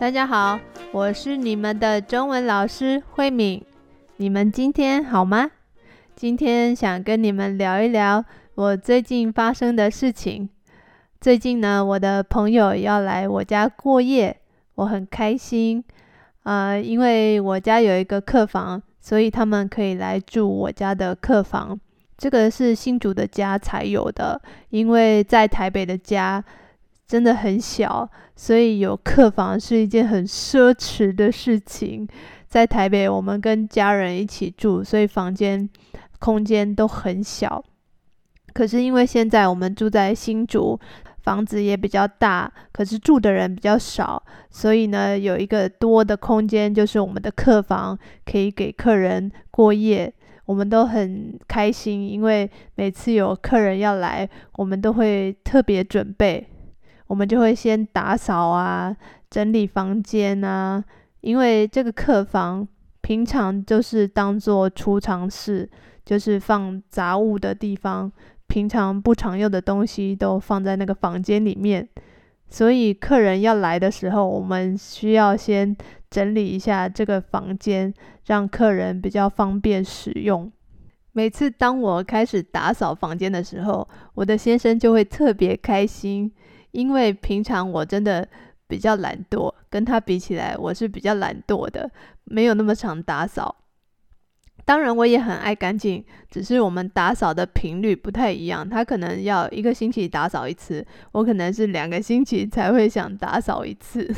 [0.00, 0.58] 大家好，
[0.92, 3.62] 我是你们的中文老师慧敏。
[4.16, 5.50] 你们今天好吗？
[6.16, 8.24] 今天想跟你们聊一聊
[8.54, 10.48] 我最近发生的事情。
[11.20, 14.34] 最近呢，我的朋友要来我家过夜，
[14.76, 15.84] 我很开心。
[16.44, 21.78] 呃，因为我家有一个客房，所以他们可以来住我家的客房。
[22.16, 24.40] 这个是新竹的家才有的，
[24.70, 26.42] 因为在台北的家
[27.10, 32.06] 真的很小，所以有客房是一件很奢侈的事情。
[32.46, 35.68] 在台北，我们跟家人一起住，所以房间
[36.20, 37.64] 空间都很小。
[38.52, 40.78] 可是因为现在我们住在新竹。
[41.22, 50.10] 房子也比较大，可是住的人比较少，所以呢，有一个多的空间，就是我们的客房，可以给客人过夜。
[50.46, 56.48] 我们都很开心，因为每次有客人要来，我们都会特别准备，
[57.10, 58.96] 我们就会先打扫啊，
[59.28, 60.82] 整理房间啊，
[61.22, 62.66] 因为这个客房
[63.00, 65.68] 平常就是当做储藏室，
[66.04, 68.10] 就是放杂物的地方。
[68.46, 71.88] 平常不常用的东西都放在那个房间里面，
[72.48, 75.76] 所以客人要来的时候，我们需要先
[76.08, 77.92] 整理一下这个房间，
[78.26, 80.50] 让客人比较方便使用。
[81.12, 86.30] 每次当我开始打扫房间的时候，我的先生就会特别开心，
[86.72, 88.26] 因为平常我真的
[88.66, 91.90] 比较懒惰，跟他比起来，我是比较懒惰的，
[92.24, 93.56] 没有那么常打扫。
[94.64, 98.68] 当然，我也很爱干净，只是我们打扫的频率不太一样。
[98.68, 104.08] 他可能要一个星期打扫一次，我可能是两个星期才会想打扫一次。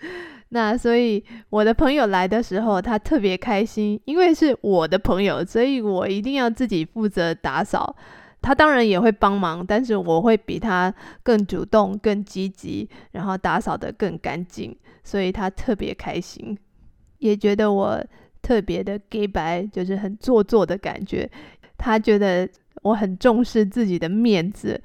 [0.50, 7.96] 那所以我的朋友来的时候，他特别开心，因为是我的朋友，所以我一定要自己负责打扫。
[8.42, 16.58] 他当然也会帮忙，但是我会比他更主动、更积极，然后打扫的更干净，所以他特别开心，
[17.18, 18.04] 也觉得我。
[18.42, 21.30] 特别的 gay 白，就是很做作的感觉。
[21.78, 22.46] 他觉得
[22.82, 24.82] 我很重视自己的面子，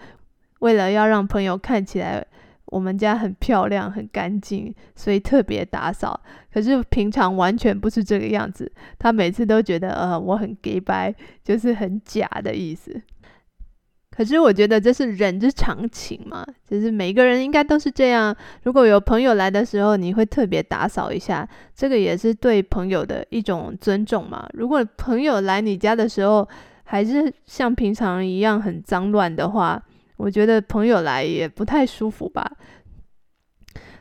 [0.59, 2.23] 为了要让朋友看起来
[2.65, 6.21] 我们家很漂亮、很干净，所以特别打扫。
[6.53, 8.71] 可是平常完全不是这个样子。
[8.99, 11.11] 他每次都觉得，呃，我很 gay 白，
[11.43, 13.01] 就是很假的意思。
[14.17, 18.35] 可是我觉得这是人之常情嘛，就是每个人应该都是这样。
[18.63, 24.49] 如果有朋友来的时候，你会特别打扫一下，这个也是对朋友的一种尊重嘛。
[24.53, 26.49] 如果朋友来你家的时候，
[26.85, 29.79] 还是像平常一样很脏乱的话，
[30.17, 32.51] 我觉得朋友来也不太舒服吧。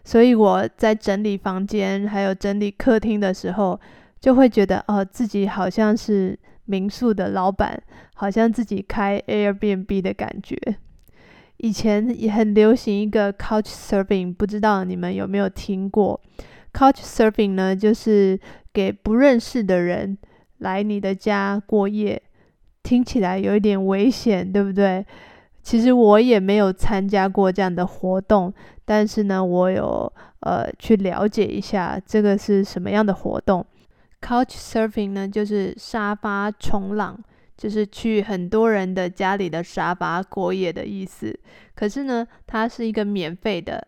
[0.02, 3.78] 所以我在整理房间还有整理客厅的时候，
[4.18, 6.38] 就会觉得哦，自己好像是。
[6.68, 7.80] 民宿的老板
[8.16, 10.58] 好像自己开 Airbnb 的感觉。
[11.58, 16.20] 以前也很流行一个 Couch Surfing，不知道你们有没有听过
[16.72, 18.38] ？Couch Surfing 呢，就是
[18.72, 20.18] 给不认识的人
[20.58, 22.20] 来你的家过夜，
[22.82, 25.06] 听起来有一点危险，对不对？
[25.62, 28.52] 其实我也没有参加过这样的活动，
[28.84, 33.64] 但是呢，我有呃去了解一下这个是什么样的活动。
[34.20, 37.18] Couch surfing 呢，就是沙发冲浪，
[37.56, 41.38] 就是去很多人的家里的沙发过夜的意思。
[41.74, 43.86] 可是呢，它是一个免费的，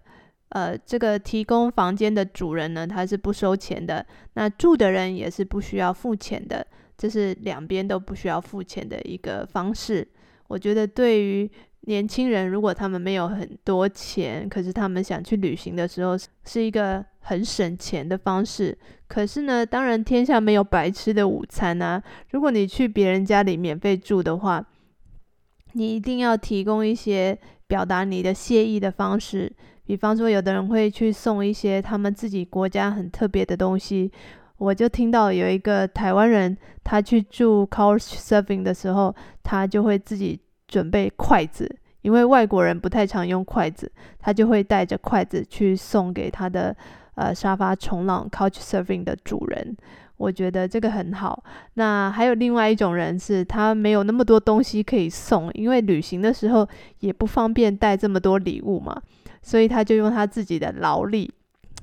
[0.50, 10.06] 呃，这个提供房间的主人呢，他是不收钱的，那住的人也是不需要付钱的，这是两边都不需要付钱的一个方式。
[10.48, 11.50] 我觉得对于
[11.88, 18.76] 年轻人，如果他们没有很多钱，可是他们想去旅行的时候，是一个很省钱的方式。
[19.06, 22.02] 可是呢，当然天下没有白吃的午餐啊！
[22.30, 24.62] 如果你去别人家里免费住的话，
[25.72, 29.50] 你一定要提供一些表达你的谢意的方式。
[29.86, 34.12] 比方说，有的人会去送一些他们自己国家很特别的东西。
[34.58, 40.38] 我就听到有一个台湾人，他去住 Couch Surfing 的时候，他就会自己。
[40.68, 41.68] 准备筷子，
[42.02, 43.90] 因为外国人不太常用筷子，
[44.20, 46.76] 他就会带着筷子去送给他的
[47.16, 49.76] 呃沙发冲浪 couch surfing 的主人。
[50.18, 51.44] 我觉得这个很好。
[51.74, 59.00] 那还有另外一种人是，他没有那么多东西可以送，因为旅行的时候也不方便带这么多礼物嘛，
[59.42, 61.32] 所以他就用他自己的劳力，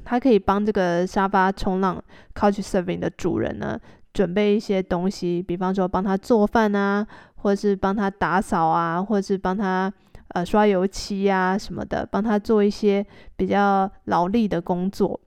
[0.04, 3.80] 他可以帮这个沙发冲浪 couch surfing 的主人呢
[4.16, 7.06] 准备一些东西，比方说帮他做饭啊。
[7.46, 9.94] 或者是帮他打扫啊，或者是帮他
[10.30, 15.22] 呃刷油漆呀什么的，帮他做一些比较劳力的工作。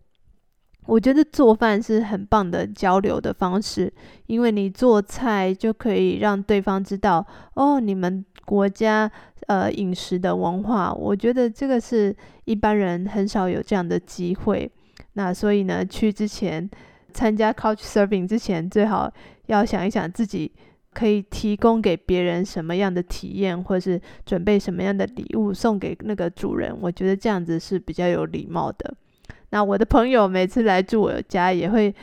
[0.87, 3.93] 我觉得做饭是很棒的交流的方式，
[4.27, 7.25] 因为你做菜就可以让对方知道
[7.55, 9.09] 哦，你们国家
[9.47, 10.93] 呃饮食的文化。
[10.93, 12.13] 我觉得这个是
[12.47, 14.69] 一般人很少有这样的机会。
[15.13, 16.69] 那所以呢，去之前
[17.13, 19.13] 参加 Couch Surfing 之前，最好
[19.47, 20.51] 要想一想自己
[20.93, 26.77] 可以提供给别人什么样的体验，或是准备什么样的礼物送给那个主人。
[26.81, 28.95] 我觉得这样子是比较有礼貌的。
[29.51, 31.95] 那我的朋友每次来住我家，也会。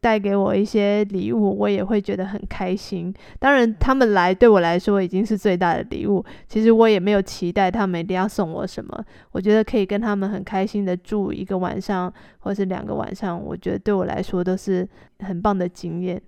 [0.00, 3.12] 带给我一些礼物，我也会觉得很开心。
[3.40, 6.24] 当然，他们来对我来说已经是最大的礼物。
[6.46, 9.04] 其实我也没有期待他们一定要送我什么。
[9.32, 16.20] 我觉得可以跟他们很开心的住一个晚上，或是两个晚上，我觉得对我来说都是很棒的经验。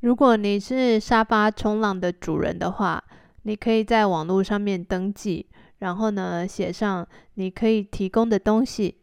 [0.00, 3.02] 如果你是沙发冲浪的主人的话，
[3.44, 5.46] 你可以在网络上面登记，
[5.78, 8.96] 然后呢写上你可以提供的东西，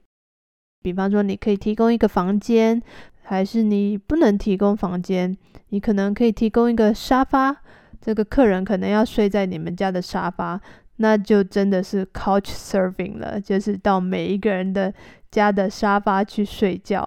[0.83, 2.81] 比方说你可以提供一个房间。
[3.23, 5.35] 还是你不能提供房间，
[5.69, 7.55] 你可能可以提供一个沙发，
[7.99, 10.59] 这个客人可能要睡在你们家的沙发，
[10.97, 14.93] 那就真的是 couch surfing 了，就是到每一个人的
[15.31, 17.03] 家的沙发去睡觉。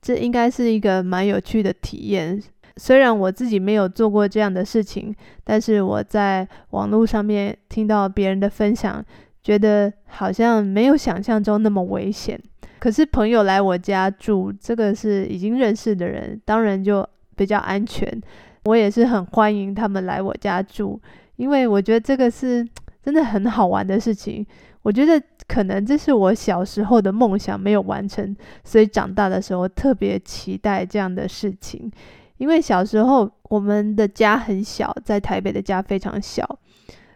[0.00, 2.40] 这应该是一个蛮有趣的体验。
[2.76, 5.12] 虽然我自己没有做过这样的事情，
[5.42, 9.04] 但是我在网络上面听到别人的分享，
[9.42, 12.40] 觉得好像没有想象中那么危险。
[12.78, 18.20] 可是朋友来我家住，这个是已经认识的人，当然就比较安全。
[18.64, 21.00] 我也是很欢迎他们来我家住，
[21.36, 22.66] 因为我觉得这个是
[23.02, 24.46] 真的很好玩的事情。
[24.82, 28.34] 我觉得可能这是我小时候的梦想没有完成，
[28.64, 31.90] 所以长大的时候特别期待这样的事情。
[32.36, 36.58] 因为小时候我们的家很小，在台北的家非常小，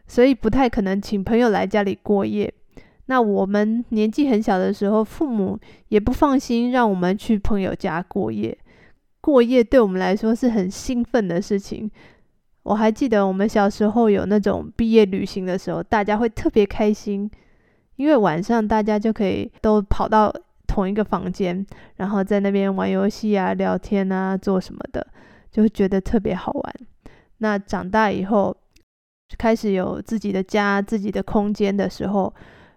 [0.07, 2.53] 所以不太可能请朋友来家里过夜。
[3.07, 5.59] 那我们年纪很小的时候，父母
[5.89, 8.57] 也不放心让我们去朋友家过夜。
[9.21, 11.91] 过夜对我们来说是很兴奋的事情。
[12.63, 17.29] 我还记得我们小时候有那种毕业旅行的时候，大家会特别开心，
[17.97, 20.33] 因为晚上大家就可以都跑到
[20.67, 21.67] 同一个房间，
[21.97, 25.05] 然后在那边玩游戏啊、聊天啊、做什么的，
[25.51, 26.75] 就觉得特别好玩。
[27.39, 28.57] 那长大以后，
[29.37, 32.33] 开始有自己的家、自己的空间的时候。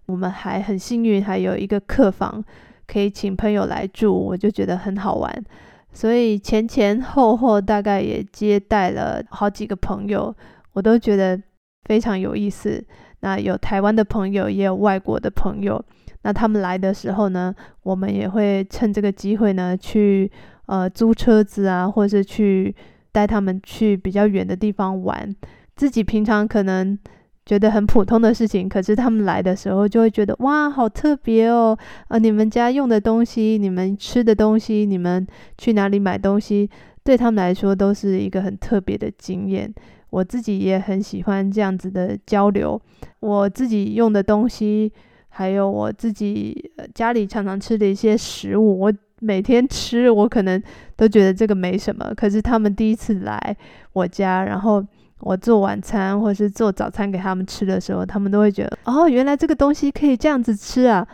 [0.07, 2.43] 我们还很幸运，还有一个客房
[2.85, 5.43] 可以请朋友来住，我就觉得很好玩。
[5.91, 10.35] 所以前前后后大概也接待了好几个朋友，
[10.73, 11.41] 我都觉得
[11.85, 12.85] 非常有意思。
[13.21, 15.83] 那有台湾的朋友，也有外国的朋友。
[16.21, 20.31] 那他们来的时候呢，我们也会趁这个机会呢，去
[20.67, 22.75] 呃租车子啊，或者是去
[23.11, 25.35] 带他们去比较远的地方玩。
[25.75, 26.99] 自己平常可能。
[27.45, 31.77] 觉得很普通的事情，可是他们来的时候就会觉得哇，好特别哦！
[32.07, 35.25] 啊，你们家用的东西，你们吃的东西，你们
[35.57, 36.67] 去哪里买东西，
[37.03, 39.71] 对他们来说都是一个很特别的经验。
[40.09, 42.81] 我自己也很喜欢这样子的交流。
[43.19, 44.91] 我自己用的东西，
[45.29, 50.61] 还有我自己家里常常吃的一些食物，我每天吃，我可能
[50.95, 52.13] 都觉得这个没什么。
[52.15, 53.57] 可是他们第一次来
[53.93, 54.85] 我家，然后。
[55.21, 61.07] 我做晚餐或是做早餐给他们吃的时候，他们都会觉得哦，原来这个东西可以这样子吃啊。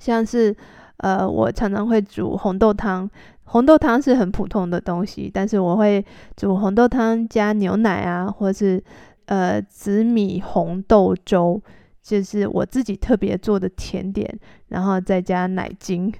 [0.00, 0.54] 像是
[0.96, 3.08] 呃，我常常会煮红豆汤，
[3.44, 6.04] 红豆汤是很普通的东西，但是我会
[6.36, 8.82] 煮红豆汤加牛奶啊，或是
[9.26, 11.62] 呃紫米红豆粥，
[12.02, 14.28] 就是我自己特别做的甜点，
[14.68, 16.12] 然后再加奶精，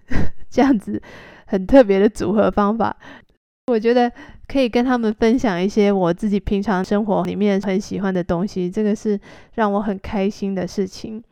[0.50, 1.00] 这样子
[1.46, 2.94] 很特别的组合方法。
[3.68, 4.10] 我觉得
[4.48, 9.18] 可以跟他们分享一些我自己平常生活里面很喜欢的东西，这个是
[9.54, 11.22] 让我很开心的事情。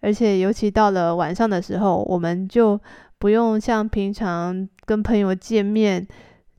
[0.00, 2.78] 而且尤其到了晚上的时候，我们就
[3.18, 6.06] 不用像平常跟朋友见面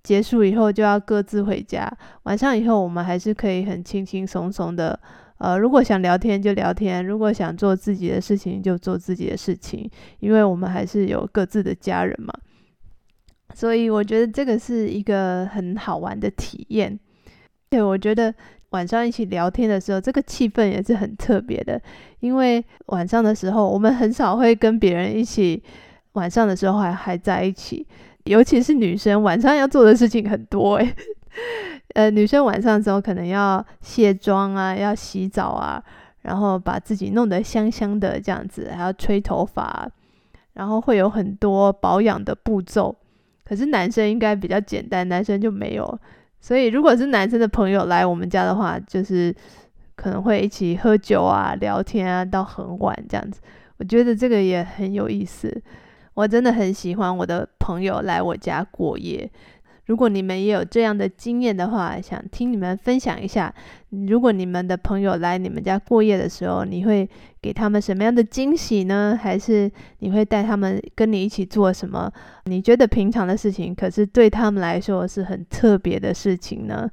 [0.01, 1.91] 结束以后就要各自回家。
[2.23, 4.97] 晚上以后，我们还是可以很轻轻松松的，
[5.39, 9.89] 呃，如果想聊天就聊天，如果想做自己的事情就做自己的事情，
[10.19, 12.33] 因为我们还是有各自的家人嘛。
[13.53, 16.99] 所以我觉得这个是一个很好玩的体验。
[17.69, 18.33] 对，我觉得
[18.69, 21.81] 晚上一起聊天的时候，这个气氛也是很特别的。
[22.19, 25.63] 因为晚上的时候，我们很少会跟别人一起，
[26.13, 27.85] 晚上的时候还还在一起。
[28.25, 30.93] 尤其是女生，晚上要做的事情很多诶。
[31.97, 35.83] 呃，女生晚上的时候可能要卸妆啊，要洗澡啊，
[36.21, 39.89] 然后把自己弄得香香的这样子，还要吹头发，
[40.53, 42.95] 然后会有很多保养的步骤。
[43.43, 45.99] 可是男生应该比较简单，男生就没有。
[46.39, 49.35] 所以如果是男生的朋友来我们家的话，就是
[49.95, 53.41] 可能会一起喝酒啊、聊天啊，到很晚这样子。
[53.77, 55.59] 我觉得这个也很有意思。
[56.13, 59.27] 我真的很喜欢我的朋友来我家过夜。
[59.87, 63.53] 如果你们也有这样的经验的话，想听你们分享一下。
[64.07, 67.09] 如果你们的朋友来你们家过夜的时候，你会
[67.41, 69.17] 给他们什么样的惊喜呢？
[69.21, 72.11] 还是你会带他们跟你一起做什么
[72.45, 76.89] 你觉得平常的事情，可是对他们来说是很特别的事情呢？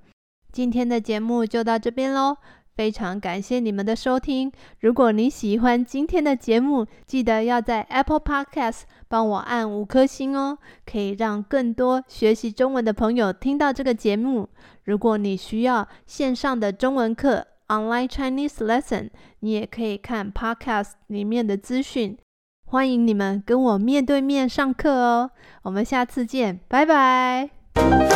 [0.52, 2.36] 今天的节目就到这边喽。
[2.76, 4.50] 非常感谢你们的收听。
[4.80, 14.48] 如果你喜欢今天的节目，记得要在 Apple Podcast 帮我按五颗星哦，可以让更多学习中文的朋友听到这个节目。
[14.84, 22.18] 如果你需要线上的中文课 （Online Chinese Lesson），你也可以看 Podcast 里面的资讯。
[22.66, 25.30] 欢迎你们跟我面对面上课哦。
[25.62, 28.13] 我们下次见，拜拜。